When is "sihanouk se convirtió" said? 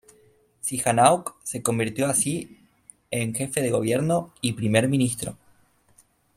0.61-2.07